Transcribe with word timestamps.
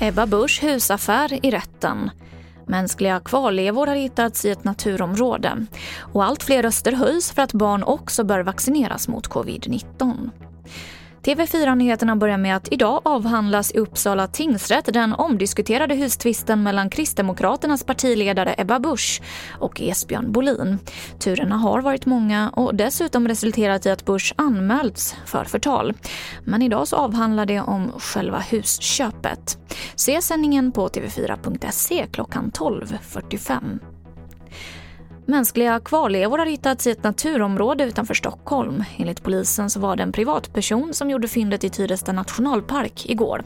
Ebba 0.00 0.26
Busch 0.26 0.62
husaffär 0.62 1.46
i 1.46 1.50
rätten. 1.50 2.10
Mänskliga 2.66 3.20
kvarlevor 3.20 3.86
har 3.86 3.94
hittats 3.94 4.44
i 4.44 4.50
ett 4.50 4.64
naturområde 4.64 5.66
och 5.98 6.24
allt 6.24 6.42
fler 6.42 6.62
röster 6.62 6.92
höjs 6.92 7.32
för 7.32 7.42
att 7.42 7.52
barn 7.52 7.82
också 7.82 8.24
bör 8.24 8.40
vaccineras 8.40 9.08
mot 9.08 9.28
covid-19. 9.28 10.30
TV4-nyheterna 11.26 12.16
börjar 12.16 12.38
med 12.38 12.56
att 12.56 12.72
idag 12.72 13.00
avhandlas 13.04 13.74
i 13.74 13.78
Uppsala 13.78 14.26
tingsrätt 14.26 14.92
den 14.92 15.12
omdiskuterade 15.12 15.94
hustvisten 15.94 16.62
mellan 16.62 16.90
Kristdemokraternas 16.90 17.84
partiledare 17.84 18.54
Ebba 18.58 18.78
Busch 18.78 19.22
och 19.60 19.80
Esbjörn 19.80 20.32
Bolin. 20.32 20.78
Turerna 21.18 21.56
har 21.56 21.80
varit 21.80 22.06
många 22.06 22.50
och 22.50 22.74
dessutom 22.74 23.28
resulterat 23.28 23.86
i 23.86 23.90
att 23.90 24.04
Busch 24.04 24.34
anmälts 24.36 25.16
för 25.26 25.44
förtal. 25.44 25.92
Men 26.44 26.62
idag 26.62 26.88
så 26.88 26.96
avhandlar 26.96 27.46
det 27.46 27.60
om 27.60 27.92
själva 27.98 28.38
husköpet. 28.38 29.58
Se 29.94 30.22
sändningen 30.22 30.72
på 30.72 30.88
tv4.se 30.88 32.06
klockan 32.12 32.50
12.45. 32.54 33.95
Mänskliga 35.28 35.80
kvarlevor 35.80 36.38
har 36.38 36.46
hittats 36.46 36.86
i 36.86 36.90
ett 36.90 37.02
naturområde 37.02 37.84
utanför 37.84 38.14
Stockholm. 38.14 38.84
Enligt 38.96 39.22
polisen 39.22 39.70
så 39.70 39.80
var 39.80 39.96
det 39.96 40.02
en 40.02 40.12
privatperson 40.12 40.94
som 40.94 41.10
gjorde 41.10 41.28
fyndet 41.28 41.64
i 41.64 41.68
Tyresta 41.68 42.12
nationalpark 42.12 43.06
igår. 43.10 43.44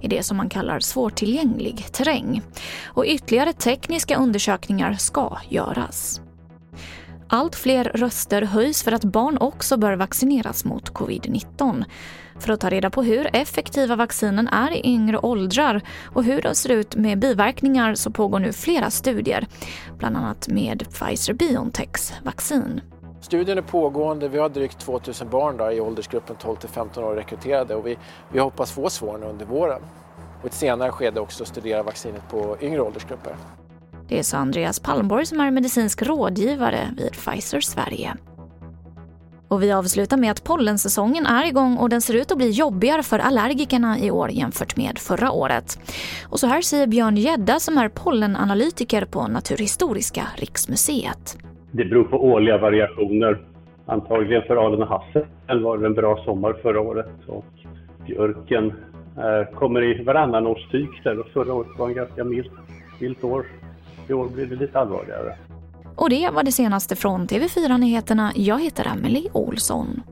I 0.00 0.08
det 0.08 0.22
som 0.22 0.36
man 0.36 0.48
kallar 0.48 0.80
svårtillgänglig 0.80 1.86
terräng. 1.92 2.42
Och 2.84 3.04
ytterligare 3.06 3.52
tekniska 3.52 4.16
undersökningar 4.16 4.94
ska 4.94 5.38
göras. 5.48 6.20
Allt 7.32 7.56
fler 7.56 7.84
röster 7.84 8.42
höjs 8.42 8.82
för 8.82 8.92
att 8.92 9.04
barn 9.04 9.38
också 9.40 9.76
bör 9.76 9.96
vaccineras 9.96 10.64
mot 10.64 10.92
covid-19. 10.92 11.84
För 12.38 12.52
att 12.52 12.60
ta 12.60 12.70
reda 12.70 12.90
på 12.90 13.02
hur 13.02 13.36
effektiva 13.36 13.96
vaccinen 13.96 14.48
är 14.48 14.72
i 14.72 14.86
yngre 14.86 15.18
åldrar 15.18 15.82
och 16.14 16.24
hur 16.24 16.42
de 16.42 16.54
ser 16.54 16.68
ut 16.68 16.96
med 16.96 17.18
biverkningar 17.18 17.94
så 17.94 18.10
pågår 18.10 18.38
nu 18.38 18.52
flera 18.52 18.90
studier, 18.90 19.46
bland 19.98 20.16
annat 20.16 20.48
med 20.48 20.82
Pfizer-Biontechs 20.82 22.12
vaccin. 22.24 22.80
Studien 23.20 23.58
är 23.58 23.62
pågående, 23.62 24.28
vi 24.28 24.38
har 24.38 24.48
drygt 24.48 24.78
2000 24.78 25.28
barn 25.28 25.56
då, 25.56 25.72
i 25.72 25.80
åldersgruppen 25.80 26.36
12 26.36 26.56
15 26.72 27.04
år 27.04 27.14
rekryterade 27.14 27.74
och 27.74 27.86
vi, 27.86 27.98
vi 28.32 28.38
hoppas 28.38 28.72
få 28.72 28.90
svaren 28.90 29.22
under 29.22 29.46
våren. 29.46 29.82
Och 30.40 30.46
ett 30.46 30.54
senare 30.54 30.90
skede 30.90 31.20
också 31.20 31.44
studera 31.44 31.82
vaccinet 31.82 32.28
på 32.30 32.56
yngre 32.60 32.80
åldersgrupper. 32.80 33.36
Det 34.10 34.22
sa 34.22 34.38
Andreas 34.38 34.80
Palmborg 34.80 35.26
som 35.26 35.40
är 35.40 35.50
medicinsk 35.50 36.02
rådgivare 36.02 36.78
vid 36.96 37.12
Pfizer 37.12 37.60
Sverige. 37.60 38.10
Och 39.48 39.62
vi 39.62 39.72
avslutar 39.72 40.16
med 40.16 40.30
att 40.30 40.44
pollensäsongen 40.44 41.26
är 41.26 41.48
igång 41.48 41.76
och 41.76 41.88
den 41.88 42.00
ser 42.00 42.14
ut 42.14 42.32
att 42.32 42.38
bli 42.38 42.50
jobbigare 42.50 43.02
för 43.02 43.18
allergikerna 43.18 43.98
i 43.98 44.10
år 44.10 44.30
jämfört 44.30 44.76
med 44.76 44.98
förra 44.98 45.30
året. 45.30 45.78
Och 46.28 46.40
så 46.40 46.46
här 46.46 46.60
säger 46.60 46.86
Björn 46.86 47.16
Gedda 47.16 47.58
som 47.58 47.78
är 47.78 47.88
pollenanalytiker 47.88 49.04
på 49.04 49.28
Naturhistoriska 49.28 50.22
riksmuseet. 50.36 51.38
Det 51.70 51.84
beror 51.84 52.04
på 52.04 52.24
årliga 52.24 52.58
variationer. 52.58 53.40
Antagligen 53.86 54.42
för 54.42 54.66
alen 54.66 54.82
och 54.82 54.88
hassel 54.88 55.62
var 55.62 55.78
det 55.78 55.86
en 55.86 55.94
bra 55.94 56.24
sommar 56.24 56.52
förra 56.62 56.80
året 56.80 57.12
och 57.26 57.44
björken 58.06 58.72
eh, 59.16 59.58
kommer 59.58 59.82
i 59.82 60.04
varannan 60.04 60.46
års 60.46 60.70
cykel 60.70 61.20
och 61.20 61.26
förra 61.26 61.54
året 61.54 61.78
var 61.78 61.88
en 61.88 61.94
ganska 61.94 62.24
milt, 62.24 62.52
milt 62.98 63.24
år. 63.24 63.46
I 64.10 64.12
år 64.12 64.28
blir 64.28 64.46
det 64.46 64.56
lite 64.56 64.78
allvarligare. 64.78 65.36
Och 65.96 66.10
det 66.10 66.30
var 66.30 66.42
det 66.42 66.52
senaste 66.52 66.96
från 66.96 67.26
TV4 67.26 67.78
Nyheterna. 67.78 68.32
Jag 68.34 68.62
heter 68.62 68.86
Emily 68.86 69.28
Olsson. 69.32 70.02